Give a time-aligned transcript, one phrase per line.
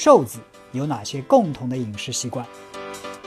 [0.00, 0.38] 瘦子
[0.70, 2.46] 有哪些共同的饮食习惯？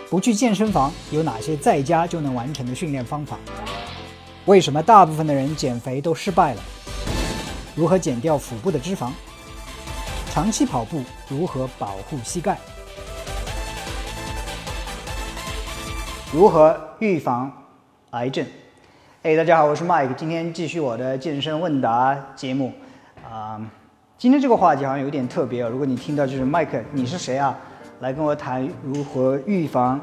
[0.10, 3.38] 不去健身房有哪些在家就能完成的训练方法？
[4.46, 6.62] 为什么大部分的人减肥都失败了？
[7.76, 9.12] 如何减掉腹部的脂肪？
[10.29, 12.57] 长期跑步如何保护膝盖？
[16.31, 17.52] 如何预防
[18.12, 18.48] 癌症？
[19.23, 22.72] 哎，大家好，我是 Mike，今天继续我的健身问答节目。
[23.30, 23.59] 啊，
[24.21, 25.67] 今天这个话题好像有点特别啊。
[25.67, 27.57] 如果你听到就是麦克你是谁啊？
[28.02, 29.99] 来跟我谈如何预防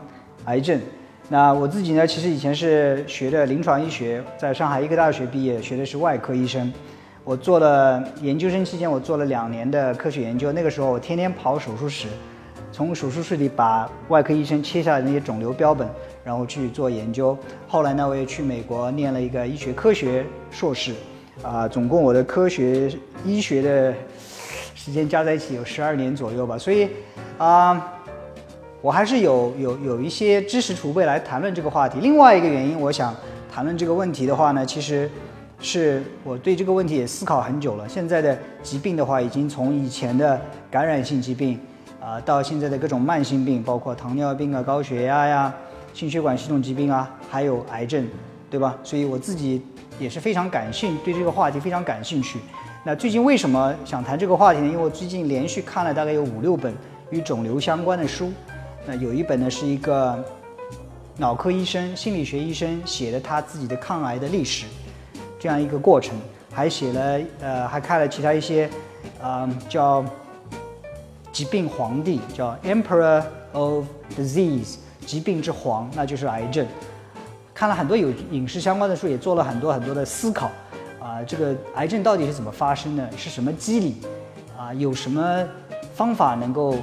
[0.47, 0.81] 癌症。
[1.29, 6.73] 那我自己呢，其实以前是学的临床医学，在上海医科大学毕业，学的是外科医生。
[7.23, 10.51] 我做了研究生期间，我做了两年的科学研究。
[10.51, 12.09] 那个时候我天天跑手术室，
[12.73, 15.89] 从手术室里把外科医生切下来的那些肿瘤标本，
[16.25, 17.39] 然后去做研究。
[17.69, 20.93] 后来呢，我也去美国念了一个医学科学硕士，
[21.43, 22.93] 啊，总共我的科学
[23.25, 23.95] 医学的。
[24.75, 26.89] 时间加在一起有十二年左右吧，所以
[27.37, 27.93] 啊，
[28.81, 31.99] 我还是有有有一些知识储备来谈论这个话题。
[32.01, 33.15] 另外一个原因，我想
[33.53, 35.11] 谈论这个问题的话呢，其实
[35.61, 37.87] 是我对这个问题也思考很久了。
[37.87, 41.61] 现在的疾病的话，已经从以前的感染性疾病
[42.01, 45.53] 啊，到现在的各种慢性病，包括糖尿病啊、高血压呀、
[45.93, 48.09] 心血管系统疾病啊，还有癌症，
[48.51, 48.77] 对吧？
[48.83, 49.63] 所以我自己
[49.99, 52.39] 也是非常感兴，对这个话题非常感兴趣。
[52.85, 54.67] 那最近为什么想谈这个话题呢？
[54.67, 56.75] 因为我最近连续看了大概有五六本
[57.11, 58.33] 与肿瘤相关的书。
[58.87, 60.25] 那有一本呢是一个
[61.19, 64.65] 脑科医生、心理学医生写的他自己的抗癌的历史，
[65.39, 66.17] 这样一个过程，
[66.51, 68.71] 还写了呃，还看了其他一些，
[69.23, 70.03] 嗯，叫
[71.31, 73.85] 疾病皇帝，叫 Emperor of
[74.17, 76.67] Disease，疾病之皇，那就是癌症。
[77.59, 80.49] 看了很多有饮食相关的书，也做了很多很多的思考。
[81.01, 83.11] 啊，这个癌症到底是怎么发生的？
[83.17, 83.97] 是什么机理？
[84.57, 85.45] 啊，有什么
[85.93, 86.75] 方法能够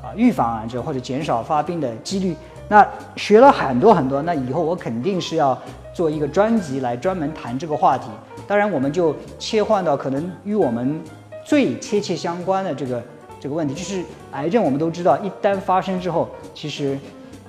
[0.00, 2.36] 啊预防癌症或者减少发病的几率？
[2.68, 2.86] 那
[3.16, 5.60] 学了很多很多，那以后我肯定是要
[5.92, 8.06] 做一个专辑来专门谈这个话题。
[8.46, 11.02] 当然，我们就切换到可能与我们
[11.44, 13.02] 最切切相关的这个
[13.40, 14.62] 这个问题，就是癌症。
[14.62, 16.96] 我们都知道，一旦发生之后，其实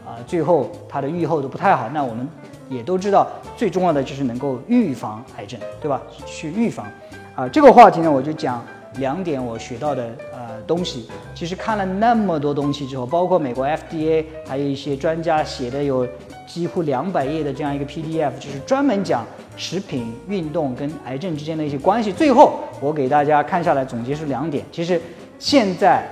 [0.03, 1.87] 啊，最后它的预后都不太好。
[1.93, 2.27] 那我们。
[2.71, 3.27] 也都知道，
[3.57, 6.01] 最重要的就是能够预防癌症，对吧？
[6.25, 6.87] 去预防，
[7.35, 8.63] 啊，这个话题呢，我就讲
[8.95, 11.09] 两点我学到的呃东西。
[11.35, 16.07] 其实看了那么多东西之后，包括美国 FDA 还有一些专家写的有
[16.47, 19.25] 几乎两百页的这样一个 PDF，就是专门讲
[19.57, 22.13] 食品、运动跟癌症之间的一些关系。
[22.13, 25.01] 最后我给大家看下来总结出两点，其实
[25.37, 26.05] 现在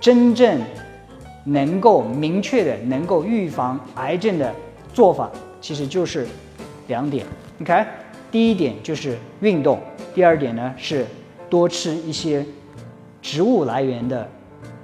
[0.00, 0.58] 真正
[1.44, 4.50] 能够明确的能够预防癌症的
[4.94, 5.30] 做法。
[5.66, 6.24] 其实就是
[6.86, 7.26] 两点，
[7.58, 7.84] 你看，
[8.30, 9.80] 第一点就是运动，
[10.14, 11.04] 第二点呢是
[11.50, 12.46] 多吃一些
[13.20, 14.28] 植物来源的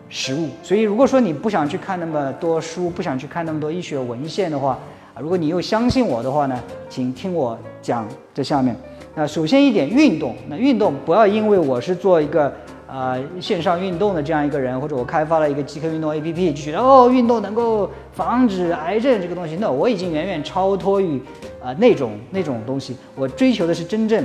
[0.08, 0.48] 食物。
[0.60, 4.76] 所以，如果说你不想去看那么多书，不想去看那么多医学文献的话，
[5.14, 8.04] 啊，如果你又相信我的话呢，请听我讲
[8.34, 8.76] 这下面。
[9.14, 10.34] 那首先一点，运动。
[10.48, 12.52] 那运动不要因为我是做一个。
[12.92, 21.18] 啊，线上运动的这样一个人，或者我开发了一个极客运动 APP，就觉得哦，运动能够防止癌症这个东西，那我已经远远超脱于
[21.64, 22.94] 啊那种那种东西。
[23.16, 24.22] 我追求的是真正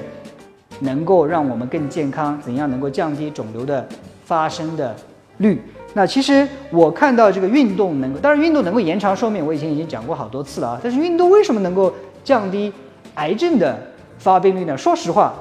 [0.81, 3.87] 能够让我们更健康，怎样能够降低肿瘤的
[4.25, 4.93] 发生的
[5.37, 5.61] 率。
[5.93, 10.79] 那其实我看到这个运动能够，当然运动能够延长寿命，我以前已经讲过好多次了啊。
[10.83, 12.73] 但是运动为什么能够降低
[13.15, 13.79] 癌症的
[14.17, 14.77] 发病率呢？
[14.77, 15.33] 说实话，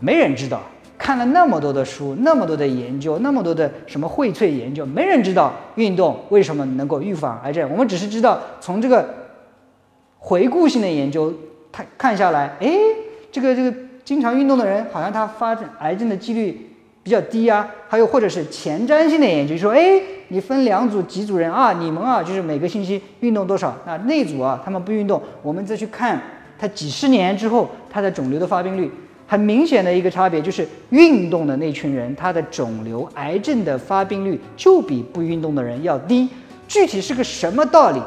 [0.00, 0.60] 没人知道。
[0.98, 7.70] 看了那么多的书，那么多的研究，那么多的什么荟萃研究，没人知道运动为什么能够预防癌症。
[7.70, 9.06] 我们只是知道从这个
[10.18, 11.32] 回顾性的研究，
[11.70, 12.72] 他看下来，哎，
[13.30, 13.72] 这个这个
[14.04, 16.70] 经常运动的人，好像他发展癌症的几率
[17.02, 17.68] 比较低啊。
[17.88, 23.76] 还有或者是前瞻性的研究，说，哎，你分两组几组人啊，你们啊就是每个星期运动多少？
[23.86, 26.20] 那那组啊他们不运动，我们再去看
[26.58, 28.90] 他几十年之后他的肿瘤的发病率。
[29.26, 36.28] 很明显的一个差别就是，运动的那群人，他的肿瘤、癌症的发病率就比不运动的人要低。
[36.68, 38.00] 具体是个什么道理，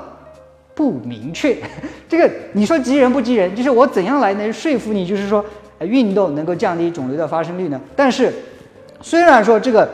[0.74, 1.58] 不明确。
[2.08, 5.44] 这个你说急人不急人，就是我怎样来能说服你，就是说
[5.82, 7.80] 运动能够降低肿瘤的发生率呢？
[7.96, 8.34] 但是，
[9.02, 9.90] 虽然说这个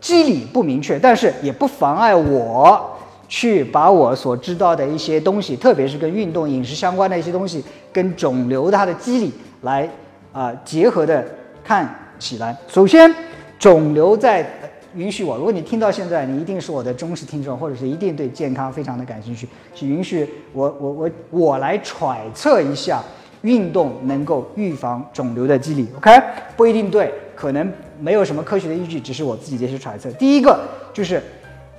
[0.00, 2.96] 机理不明确，但是也不妨碍我
[3.28, 9.32] 去把我所知道的一些东西，特别是跟运动、饮食相关的一些东西，跟肿瘤它的机理
[9.62, 9.88] 来。
[10.32, 11.24] 啊，结合的
[11.64, 11.88] 看
[12.18, 13.12] 起来，首先，
[13.58, 14.46] 肿瘤在
[14.94, 15.36] 允许我。
[15.36, 23.02] 如果你听到现在，你一定是我的忠实听众，或者是一定对健康非常的感兴趣，是允许我我我我来揣测一下，
[23.42, 25.88] 运动能够预防肿瘤的机理。
[25.96, 26.10] OK，
[26.56, 27.70] 不一定对，可能
[28.00, 30.10] 没有什么科学的依据，只是我自己的一些揣测。
[30.12, 30.58] 第一个
[30.92, 31.22] 就是，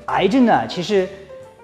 [0.06, 1.07] 癌症呢，其实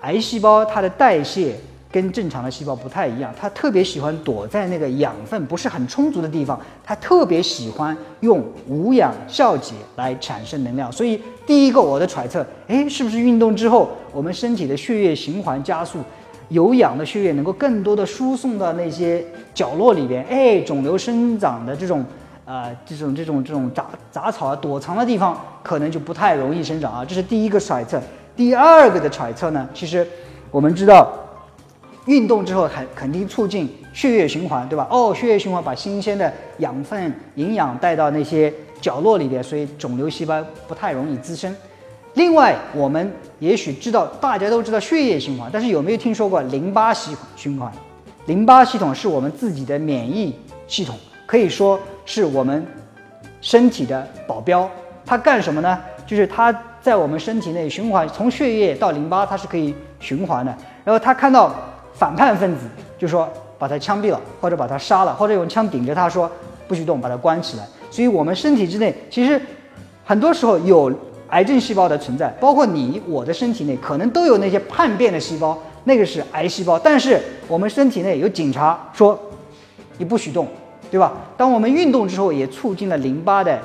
[0.01, 1.55] 癌细胞它的代谢
[1.95, 10.91] 跟正常的细胞不太一样，它特别喜欢躲在那个养分不是很充足的地方，它特别喜欢用无氧酵解来产生能量。
[10.91, 15.99] 所以第一个我的揣测，哎，是不是运动之后我们身体的血液循环加速，
[16.49, 22.03] 有氧的血液能够更多的输送到那些角落里边，哎，肿瘤生长的这种。
[22.45, 27.99] 啊，这种这种这种杂杂草啊，躲藏的地方可能就不太容易生长啊，这是第一个揣测。
[28.35, 30.07] 第二个的揣测呢，其实
[30.51, 31.11] 我们知道，
[32.05, 34.87] 运动之后还肯定促进血液循环，对吧？
[34.89, 41.55] 哦，血液循环把新鲜的养分、营养带到那些角落里边，所以肿瘤细胞不太容易滋生。
[42.13, 47.71] 另外，我们也许知道，大家都知道血液循环，但是有没有听说过淋巴系循环？
[48.25, 50.33] 淋巴系统是我们自己的免疫
[50.67, 51.79] 系统，可以说。
[52.07, 52.63] 是我们
[53.41, 54.69] 身体的保镖，
[55.03, 55.79] 它干什么呢？
[56.05, 60.55] 就是它在我们身体内循环，从血液到淋巴，它是可以循环的。
[60.83, 61.55] 然后它看到
[61.95, 62.65] 反叛分子，
[62.97, 63.27] 就说
[63.57, 66.29] 把他枪毙了，或者把他杀了，或者用枪顶着他说
[66.67, 67.65] 不许动，把他关起来。
[67.89, 69.41] 所以，我们身体之内其实
[70.03, 70.93] 很多时候有
[71.29, 76.77] 癌症细胞的存在，包括你我的身体内可能都有那些叛变的细胞，那个是癌细胞。
[76.77, 79.19] 但是我们身体内有警察说
[79.97, 80.47] 你不许动。
[80.91, 81.11] 对吧？
[81.35, 83.59] 当我们运动之后，也促进了淋巴的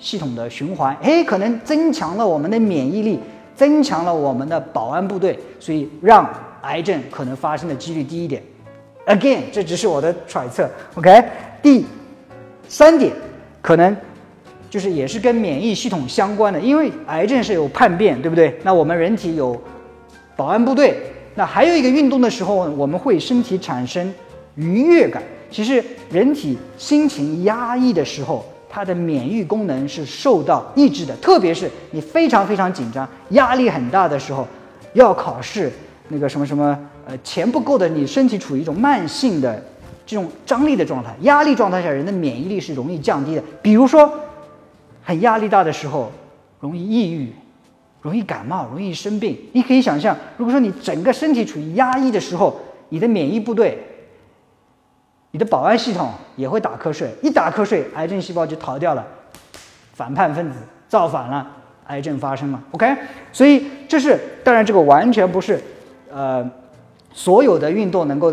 [0.00, 3.18] 系统的循环，哎，可能增强了我们的免疫力，
[3.54, 6.28] 增强了我们的保安部队，所以让
[6.62, 8.42] 癌症可能发生的几率低一点。
[9.06, 10.68] Again，这只是我的揣测。
[10.94, 11.24] OK，
[11.62, 11.86] 第
[12.68, 13.12] 三点，
[13.62, 13.96] 可能
[14.68, 18.58] 就是也是跟免疫系统相关的，因为癌症是有叛变，对不对？
[18.62, 19.58] 那我们人体有
[20.36, 20.94] 保安部队，
[21.34, 24.12] 那还有一个运动的时候，我们会身体产生
[24.56, 25.22] 愉悦感。
[25.50, 31.16] 其实，人体心情压抑的时候，它的免疫功能是受到抑制的。
[31.16, 34.46] 特别是你非常非常紧张、压力很大的时候，
[34.92, 35.72] 要考试，
[36.08, 39.62] 那个什么什么，呃，钱不够的，你身体处于一种慢性的
[40.06, 41.14] 这种张力的状态。
[41.20, 43.42] 压力状态下，人的免疫力是容易降低的。
[43.62, 44.12] 比如说，
[45.02, 46.10] 很压力大的时候，
[46.60, 47.32] 容易抑郁，
[48.02, 49.38] 容易感冒，容易生病。
[49.52, 52.58] 你可以想象，如果说你整个身体处于压抑的时候，
[52.88, 53.84] 你的免疫部队。
[55.30, 59.06] 你的保安系统也会打瞌睡，一打瞌睡，癌症细胞就逃掉了，
[59.92, 60.56] 反叛分子
[60.88, 61.46] 造反了，
[61.88, 62.58] 癌症发生了。
[62.70, 62.96] OK，
[63.30, 65.62] 所以这是当然，这个完全不是，
[66.12, 66.48] 呃，
[67.12, 68.32] 所有的运动能够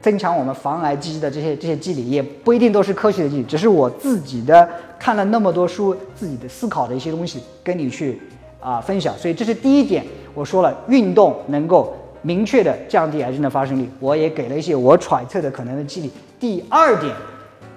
[0.00, 4.68] 增强我们防癌机制的这些这些机理，也不一定都是科学的机理，只是我自己的
[4.98, 8.20] 看了那么多书，自己的思考的一些东西跟你去
[8.60, 9.16] 啊分享。
[9.18, 10.04] 所以这是第一点，
[10.34, 11.94] 我说了，运动能够。
[12.22, 16.10] 明确的降低癌症的发生率，我也给了一些我揣测的可能的机理。
[16.38, 17.16] 第二点，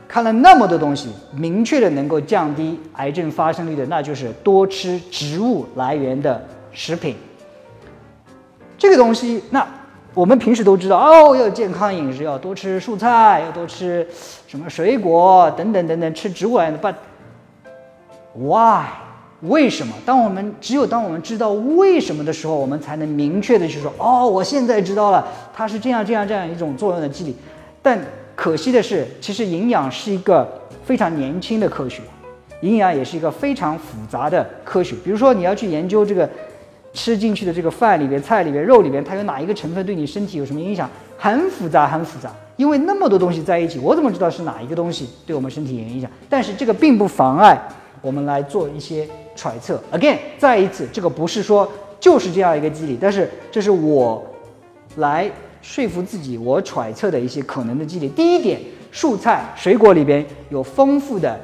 [0.06, 7.16] 看了那么多东西，明确的能够降低癌症发生率的，那就是多吃植物来源的食品。
[8.84, 9.66] 这个东西，那
[10.14, 14.06] 我们平时都知道哦，要健康饮食，要多吃蔬菜，要多吃
[14.46, 16.78] 什么水果等等等等，吃植物来的。
[16.78, 16.96] But
[18.34, 18.88] why？
[19.40, 19.94] 为什么？
[20.06, 27.34] 当我们只有当我们知道为什么的时候，我们才能明确的去说：哦，我现在知道了，它是这样这样这样一种作用的机理。
[27.82, 27.98] 但
[28.36, 30.46] 可惜的是，其实营养是一个
[30.84, 32.02] 非常年轻的科学，
[32.60, 34.94] 营养也是一个非常复杂的科学。
[35.06, 36.30] 比如说，你要去研究这个
[36.94, 42.32] 吃进去的这个饭里边、菜里边、肉里边，它有哪一个成分对你身体有什么影响，很复杂，很复杂。
[42.56, 46.10] 因为那么多东西在一起，我怎么知道是哪一个东西对我们身体有影响？
[46.30, 47.60] 但是这个并不妨碍
[48.02, 49.08] 我们来做一些。
[49.36, 51.68] 揣测，again，再一次，这个不是说
[52.00, 54.24] 就是这样一个机理，但是这是我
[54.98, 55.28] 来
[55.64, 58.08] 说服自己，我揣测的一些可能的机理。
[58.10, 58.62] 第一点，
[58.94, 61.36] 蔬菜水果里边有丰富的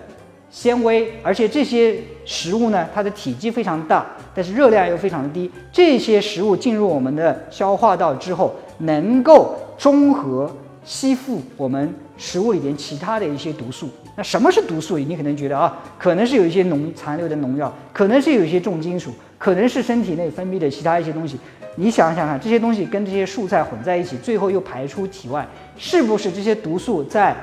[0.52, 5.50] 纤维，而且这些食物呢，它的体积非常大，但是热量又非常的低。
[5.72, 10.52] 这些食物进入我们的消化道之后，能够中和
[10.84, 13.90] 吸附我们食物里边其他的一些毒素。
[14.16, 14.98] 那什么是毒素？
[14.98, 21.40] 你可能觉得啊，可能是有一些农残留的农药，可能是有一些重金属，可能是身体内分泌的其他一些东西。
[21.76, 27.34] 你想想看，这些东西跟这些蔬菜混在一起，最后又排出体外，是不是这些毒素在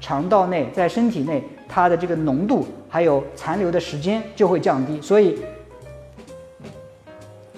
[0.00, 5.00] 肠道内、在身体内，它的这个浓度还有残留的时间就会降低？
[5.00, 5.38] 所以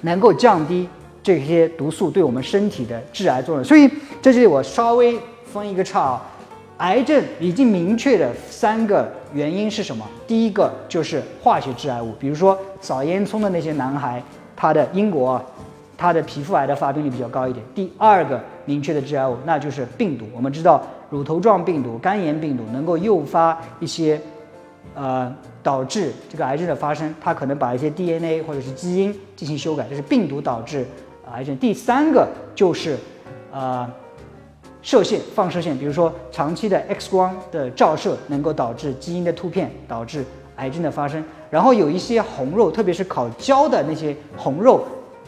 [0.02, 0.88] 能够降低
[1.22, 3.64] 这些毒素对我们身体的致癌作用。
[3.64, 3.90] 所以
[4.22, 6.32] 这里我稍微分一个叉啊。
[6.78, 10.06] 癌症已经明确的三个原因是什么？
[10.26, 14.22] 第一个就是化学致癌物，比如说扫烟囱的那些男孩，
[14.54, 15.42] 他的英国，
[15.96, 17.64] 他的皮肤癌的发病率比较高一点。
[17.74, 20.26] 第二个明确的致癌物，那就是病毒。
[20.34, 24.20] 我们知道乳头状病毒、肝炎病毒能够诱发一些
[24.94, 30.86] 呃导致这个癌症的发生，它可能把一些 DNA 或者是基因进行修改，这是病毒导致
[31.32, 31.56] 癌症。
[31.56, 32.98] 第三个就是
[33.50, 33.90] 呃
[34.82, 40.24] 射线放射线，比如说长期的 X 光的照射能够导致基因的突变，导致
[40.56, 41.24] 癌症的发生。
[41.48, 44.84] 然后有一些红肉，特别是烤焦的那些红肉。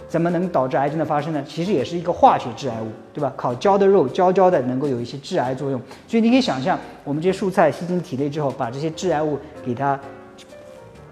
[0.08, 1.44] 怎么能导致癌症的发生呢？
[1.46, 3.30] 其实也是一个化学致癌物，对吧？
[3.36, 5.78] 烤焦的肉，焦焦的，能够有一些致癌作用。
[6.06, 10.00] 所以你可以想象，我们这些蔬菜吸进体内之后，把这些致癌物给它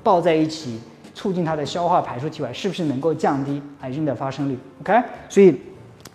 [0.03, 0.81] 抱在一起，
[1.15, 4.99] 促进它的消化排出体外，是不是能够降低癌症的发生率？OK？
[5.29, 5.61] 所以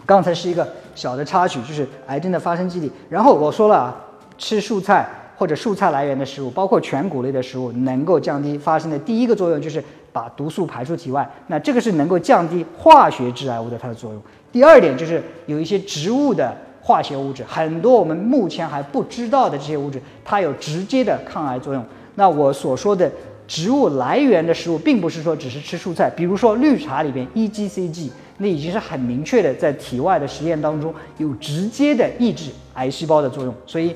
[0.06, 2.92] 刚才是一个小的插曲，就是癌症的发生机理。
[3.10, 3.96] 然后我说了啊，
[4.40, 5.08] 吃蔬菜
[5.42, 9.84] 或者蔬菜来源的食物，包括全谷类的食物，能够降低发生的第一个作用就是。
[10.14, 14.22] 把毒素排出体外，那这个是能够降低化学致癌物的它的作用。
[14.52, 21.82] 第二点就是有一些植物的化学物质，很多我们目前还不知道的这些物质，它有直接的抗癌作用。
[22.16, 23.10] 那我所说的
[23.48, 33.56] 植物来源的食物，并不是说只是吃蔬菜，比如说绿茶里边 EGCG，那已经是很明确的在体外的实验当中有直接的抑制癌细胞的作用。
[33.66, 33.96] 所以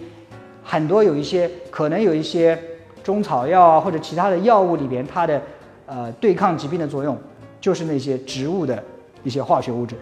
[0.68, 2.60] 很多有一些可能有一些
[3.04, 5.40] 中草药啊或者其他的药物里边，它的
[5.86, 7.16] 呃，对抗疾病的作用
[7.62, 8.84] 就是那些植物的
[9.24, 9.96] 一些化学物质。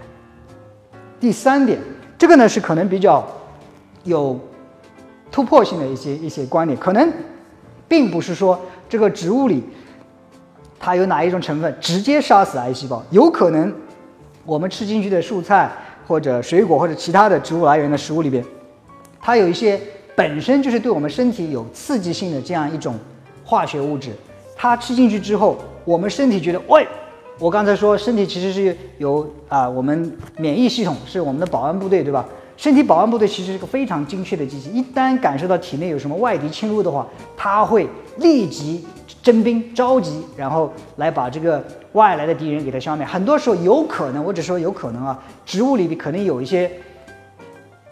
[1.19, 1.77] 第三点，
[2.17, 3.27] 这个呢是可能比较
[4.05, 4.39] 有
[5.29, 7.11] 突破性的一些一些观点，可能
[7.87, 9.61] 并不是说这个植物里
[10.79, 13.73] 它有哪一种成分直接杀死癌细胞，有可能
[14.45, 15.69] 我们吃进去的蔬菜
[16.07, 18.43] 或者水果或者其他的植物来源的食物里边，
[19.19, 19.79] 它有一些
[20.15, 22.95] 本身就是对我们身体有刺激性的这样一种
[23.43, 24.11] 化学物质，
[24.55, 25.57] 它吃进去之后。
[25.85, 26.87] 我们身体觉得，喂，
[27.37, 32.25] 我刚才说身体其实是有啊，我们免疫系统是我们的保安部队，对吧？
[32.55, 37.05] 身体保安部队其实是个非常精确的机器，一旦感受到体内有什么外敌侵入的话，
[37.35, 37.85] 它会
[38.19, 38.85] 立即
[39.21, 43.05] 征兵召集，然后来把这个外来的敌人给它消灭。
[43.05, 46.71] 很多时候有可能，我只说有可能啊，植物里可能有一些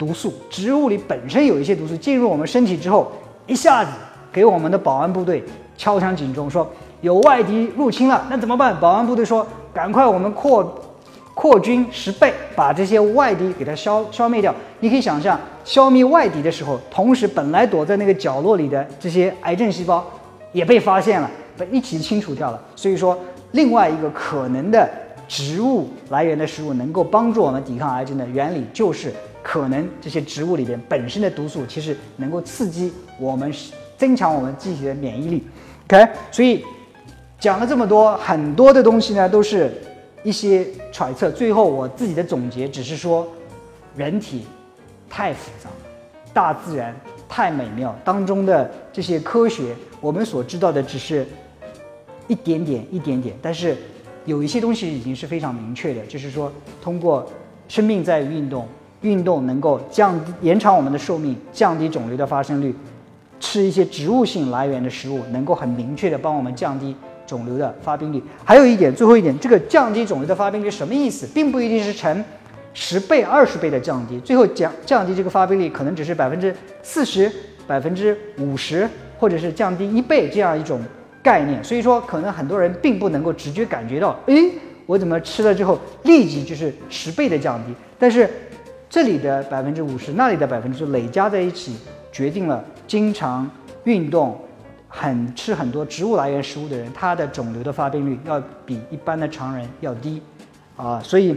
[0.06, 3.12] 毒素，植物里本身有一些毒素进入我们身体之后，
[3.46, 3.90] 一下子
[4.32, 5.44] 给我们的保安部队
[5.76, 6.68] 敲响警钟，说。
[7.02, 8.78] 有外敌入侵了，那怎么办？
[8.78, 9.44] 保安部队说
[9.74, 10.80] ：“赶快，我们扩
[11.34, 20.06] 扩军十倍，把这些外敌给它消消灭掉。”你可以想象，消灭外敌的时候，同时本来躲在那个角落里的这些癌症细胞
[20.52, 21.28] 也被发现了，
[21.58, 22.62] 被一起清除掉了。
[22.76, 23.18] 所以说，
[23.50, 24.88] 另外一个可能的
[25.26, 33.52] 植物来源的食物能够帮助我们抵抗癌症的原理，就是可能这些植物里边本身的毒素其实能够刺激我们，
[33.96, 35.46] 增强我们机体的免疫力。
[35.86, 36.64] OK，所以。
[37.40, 39.68] 讲了这么多，很多的东西呢，都是
[40.22, 41.28] 一些揣测。
[41.28, 43.26] 最后我自己的总结只是说，
[43.96, 44.46] 人体
[45.10, 45.68] 太复杂，
[46.32, 46.94] 大自然
[47.28, 51.26] 太美妙，当中的这些科学，我们所知道的只是
[52.28, 53.34] 一点点、一点点。
[53.42, 53.76] 但是
[54.24, 57.28] 有一些东西已经是非常明确的，就是说，通过
[57.66, 58.68] 生命在于运动，
[59.02, 62.74] 运动能够降低、延长我们的寿命，降低肿瘤的发生率。
[63.38, 66.96] 吃一些植物性来源的食物，能够很明确的帮我们降低。
[67.24, 71.26] 肿瘤的发病率，还有一点，最后一点，这个降低肿瘤的发病率什么意思？
[71.28, 72.22] 并不一定是成
[72.74, 77.32] 十倍、二十倍的降低，最后降降低这个发病率可能只是百分之四十、
[77.66, 78.86] 百分之五十，
[79.18, 80.80] 或者是降低一倍这样一种
[81.22, 81.62] 概念。
[81.64, 84.50] 所以说，可能很多人并不能够直觉感觉到，诶，
[84.84, 87.72] 我怎么吃了之后立即就是十倍的降低？
[87.98, 88.28] 但是
[88.92, 91.74] 这里的百分之五十，那里的百分之累加在一起，
[92.12, 93.50] 决定了经常
[93.84, 94.38] 运动。
[94.86, 100.20] 很吃很多植物来源食物的人，他的肿瘤的发病率要比一般的常人要低，
[100.76, 101.34] 啊，所以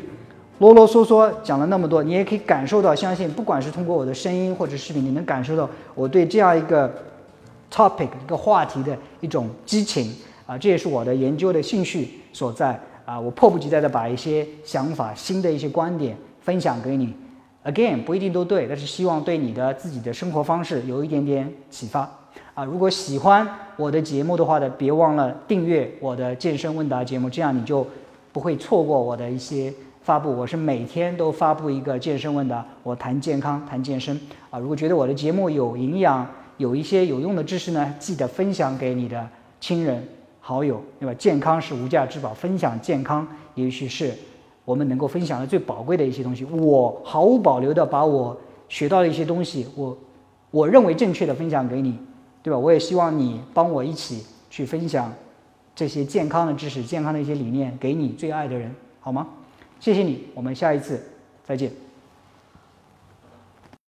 [0.59, 6.93] 啰啰嗦嗦讲了那么多，你也可以感受到，相信不管是通过我的声音或者视频，你能感受到我对这样一个
[7.71, 10.13] topic 一个话题的一种激情，
[10.45, 17.15] 啊，这也是我的研究的兴趣所在，啊，我迫不及待的把一些想法、新的一些观点分享给你
[17.65, 22.09] ，again 不一定都对，但是希望对你的自己的生活方式有一点点启发。
[22.53, 23.45] 啊，如果喜欢
[23.75, 27.85] 我的节目的话呢，别忘了订阅我的健身问答节目，这样你就
[28.31, 30.31] 不会错过我的一些发布。
[30.31, 34.17] 我是每天都发布一个健身问答，我谈健康，谈健身。
[34.49, 39.27] 啊，如果觉得我的节目有营养，有一些有用的知识呢，记得分享给你的
[39.59, 40.01] 亲人
[40.39, 41.13] 好友，对吧？
[41.15, 44.13] 健康是无价之宝，分享健康也许是
[44.65, 46.43] 我们能够分享的最宝贵的一些东西。
[46.43, 48.35] 我毫无保留的把我
[48.67, 49.97] 学到的一些东西，我
[50.51, 51.97] 我认为正确的分享给你。
[52.45, 52.59] 对吧？
[52.59, 55.11] 我也希望你帮我一起去分享
[55.73, 59.27] 这些健康的知识、健康的一些理念给你最爱的人，好吗？
[59.79, 61.01] 谢谢你，我们下一次
[61.43, 61.84] 再见。